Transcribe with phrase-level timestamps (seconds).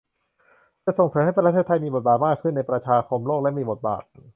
[0.85, 4.03] จะส่งเสริมให้ประเทศไทยมีบทบาทมากขึ้นในประชาคมโลกและมีบทบาท